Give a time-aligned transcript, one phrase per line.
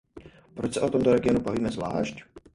[0.53, 2.23] Proč se o tomto regionu bavíme zvlášť?